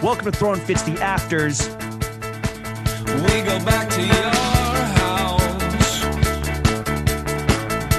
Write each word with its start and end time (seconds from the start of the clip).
Welcome 0.00 0.26
to 0.26 0.32
Throwing 0.32 0.60
Fits 0.60 0.82
the 0.82 0.96
Afters. 1.00 1.68
We 1.68 3.42
go 3.42 3.58
back 3.64 3.90
to 3.90 4.00
your 4.00 4.30
house. 4.94 6.04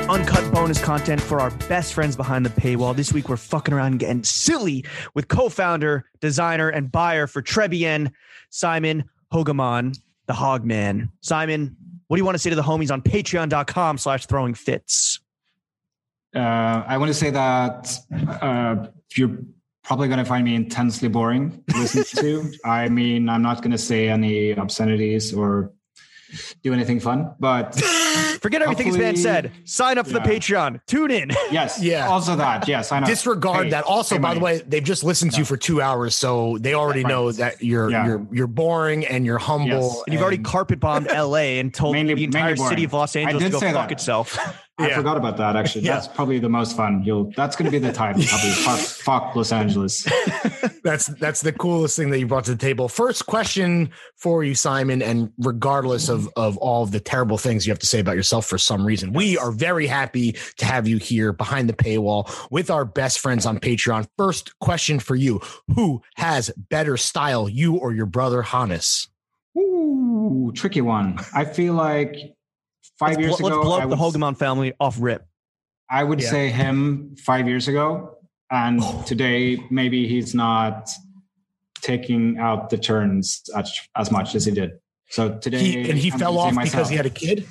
uncut 0.09 0.53
bonus 0.53 0.81
content 0.81 1.21
for 1.21 1.41
our 1.41 1.51
best 1.67 1.93
friends 1.93 2.15
behind 2.15 2.45
the 2.45 2.49
paywall. 2.49 2.95
This 2.95 3.11
week, 3.11 3.27
we're 3.27 3.35
fucking 3.37 3.73
around 3.73 3.91
and 3.91 3.99
getting 3.99 4.23
silly 4.23 4.85
with 5.13 5.27
co 5.27 5.49
founder, 5.49 6.05
designer, 6.21 6.69
and 6.69 6.89
buyer 6.89 7.27
for 7.27 7.41
Très 7.41 7.69
Bien, 7.69 8.13
Simon 8.49 9.03
Hogeman, 9.33 9.99
the 10.27 10.33
Hogman. 10.33 11.09
Simon, 11.19 11.75
what 12.07 12.15
do 12.15 12.21
you 12.21 12.25
want 12.25 12.35
to 12.35 12.39
say 12.39 12.49
to 12.49 12.55
the 12.55 12.63
homies 12.63 12.91
on 12.91 13.01
patreon.com 13.01 13.97
slash 13.97 14.25
throwing 14.25 14.53
fits? 14.53 15.19
Uh, 16.33 16.83
I 16.87 16.97
want 16.97 17.09
to 17.09 17.13
say 17.13 17.29
that 17.31 17.93
uh, 18.41 18.87
you're 19.17 19.37
probably 19.83 20.07
going 20.07 20.19
to 20.19 20.25
find 20.25 20.45
me 20.45 20.55
intensely 20.55 21.07
boring 21.09 21.63
to 21.69 21.77
listen 21.77 22.03
to. 22.21 22.51
I 22.65 22.89
mean, 22.89 23.29
I'm 23.29 23.41
not 23.41 23.57
going 23.61 23.71
to 23.71 23.77
say 23.77 24.07
any 24.09 24.53
obscenities 24.57 25.33
or 25.33 25.73
do 26.63 26.73
anything 26.73 26.99
fun, 26.99 27.33
but 27.39 27.73
Forget 28.41 28.61
everything 28.61 28.87
this 28.89 28.97
man 28.97 29.15
said. 29.17 29.51
Sign 29.65 29.97
up 29.97 30.05
for 30.05 30.13
the 30.13 30.19
Patreon. 30.19 30.79
Tune 30.85 31.09
in. 31.11 31.29
yes, 31.51 31.81
Yeah. 31.81 32.07
Also 32.07 32.35
that, 32.35 32.67
yes, 32.67 32.91
I 32.91 32.99
know. 32.99 33.07
Disregard 33.07 33.65
Hey, 33.65 33.69
that. 33.71 33.83
Also, 33.85 34.19
by 34.19 34.35
the 34.35 34.39
way, 34.39 34.61
they've 34.65 34.83
just 34.83 35.03
listened 35.03 35.31
to 35.33 35.39
you 35.39 35.45
for 35.45 35.57
two 35.57 35.81
hours, 35.81 36.15
so 36.15 36.57
they 36.59 36.73
already 36.75 37.03
Right. 37.03 37.09
know 37.09 37.31
that 37.33 37.63
you're 37.63 37.89
Yeah. 37.89 38.05
you're 38.05 38.27
you're 38.31 38.47
boring 38.47 39.05
and 39.07 39.25
you're 39.25 39.39
humble. 39.39 39.67
Yes. 39.69 40.03
And 40.05 40.13
you've 40.13 40.21
already 40.21 40.37
carpet 40.37 40.79
bombed 40.79 41.07
LA 41.07 41.59
and 41.59 41.73
told 41.73 41.95
Mainly- 41.95 42.13
the 42.13 42.23
entire 42.25 42.55
city 42.55 42.83
of. 42.83 42.93
Los 42.93 43.15
Angeles 43.15 43.43
to 43.43 43.49
go 43.49 43.59
fuck 43.59 43.73
that. 43.73 43.91
itself. 43.91 44.37
I 44.79 44.87
Yeah. 44.87 44.95
forgot 44.95 45.17
about 45.17 45.37
that. 45.37 45.55
Actually, 45.55 45.83
Yeah. 45.85 45.95
that's 45.95 46.07
probably 46.07 46.39
the 46.39 46.49
most 46.49 46.75
fun. 46.77 47.03
You'll. 47.03 47.31
That's 47.35 47.55
going 47.55 47.65
to 47.65 47.71
be 47.71 47.79
the 47.85 47.91
title. 47.93 48.23
Probably. 48.23 48.49
fuck, 48.51 48.79
fuck 48.79 49.35
Los 49.35 49.51
Angeles. 49.51 50.07
That's 50.81 51.07
that's 51.07 51.41
the 51.41 51.51
coolest 51.51 51.97
thing 51.97 52.09
that 52.11 52.19
you 52.19 52.25
brought 52.25 52.45
to 52.45 52.51
the 52.51 52.57
table. 52.57 52.87
First 52.87 53.25
question 53.25 53.89
for 54.15 54.45
you, 54.45 54.55
Simon, 54.55 55.01
and 55.01 55.29
regardless 55.37 56.07
of 56.07 56.29
of 56.37 56.55
all 56.57 56.83
of 56.83 56.91
the 56.91 57.01
terrible 57.01 57.37
things 57.37 57.67
you 57.67 57.71
have 57.71 57.79
to 57.79 57.85
say 57.85 57.99
about 57.99 58.15
yourself 58.15 58.45
for 58.45 58.57
some 58.57 58.85
reason, 58.85 59.11
we 59.11 59.37
are 59.37 59.51
very 59.51 59.87
happy 59.87 60.37
to 60.57 60.65
have 60.65 60.87
you 60.87 60.97
here 60.97 61.33
behind 61.33 61.67
the 61.67 61.73
paywall 61.73 62.31
with 62.49 62.71
our 62.71 62.85
best 62.85 63.19
friends 63.19 63.45
on 63.45 63.59
Patreon. 63.59 64.07
First 64.17 64.57
question 64.59 64.99
for 64.99 65.15
you: 65.15 65.41
Who 65.75 66.01
has 66.15 66.49
better 66.69 66.95
style, 66.95 67.49
you 67.49 67.75
or 67.75 67.91
your 67.91 68.05
brother 68.05 68.41
Hannes? 68.41 69.09
Ooh, 69.57 70.53
tricky 70.55 70.81
one. 70.81 71.19
I 71.35 71.43
feel 71.43 71.73
like 71.73 72.15
5 72.99 73.07
Let's, 73.09 73.19
years 73.21 73.37
blo- 73.37 73.47
ago, 73.47 73.55
let's 73.57 73.65
blow 73.65 73.73
I 73.73 73.83
up 73.83 73.89
the 73.89 73.95
would, 73.95 73.99
Hogeman 74.13 74.37
family 74.37 74.73
off 74.79 74.97
rip. 74.99 75.25
I 75.89 76.03
would 76.03 76.21
Yeah. 76.21 76.29
say 76.29 76.49
him 76.49 77.15
five 77.17 77.47
years 77.47 77.67
ago, 77.67 78.17
and 78.51 78.81
today 79.05 79.57
maybe 79.71 80.07
he's 80.07 80.35
not 80.35 80.89
taking 81.81 82.37
out 82.37 82.69
the 82.69 82.77
turns 82.77 83.41
as, 83.55 83.73
as 83.95 84.11
much 84.11 84.35
as 84.35 84.45
he 84.45 84.51
did. 84.51 84.71
So 85.09 85.37
today, 85.37 85.59
He 85.59 85.89
and 85.89 85.97
he 85.97 86.11
I'm 86.11 86.19
fell 86.19 86.37
off 86.37 86.53
myself. 86.53 86.73
because 86.73 86.89
he 86.89 86.95
had 86.97 87.05
a 87.05 87.09
kid. 87.09 87.47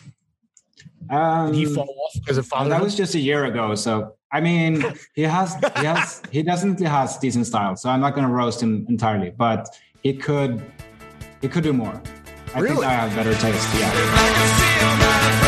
Um, 1.10 1.46
Did 1.52 1.54
he 1.56 1.64
fall 1.64 1.88
off 1.88 2.20
because 2.20 2.36
of 2.36 2.46
father? 2.46 2.68
that 2.70 2.82
was 2.82 2.94
just 2.94 3.14
a 3.14 3.18
year 3.18 3.46
ago. 3.46 3.74
So 3.74 4.14
I 4.30 4.40
mean, 4.42 4.84
he 5.14 5.22
has, 5.22 5.54
he 5.78 5.86
has, 5.86 6.22
he 6.30 6.42
definitely 6.42 6.86
has 6.86 7.16
decent 7.16 7.46
style. 7.46 7.74
So 7.76 7.88
I'm 7.88 8.00
not 8.00 8.14
going 8.14 8.26
to 8.26 8.32
roast 8.32 8.62
him 8.62 8.84
entirely, 8.90 9.30
but 9.30 9.66
he 10.02 10.12
could, 10.12 10.62
he 11.40 11.48
could 11.48 11.64
do 11.64 11.72
more. 11.72 12.00
Really? 12.60 12.76
Think 12.76 12.86
I 12.86 12.92
have 12.92 13.14
better 13.14 13.34
taste. 13.34 13.68
Yeah. 13.78 15.47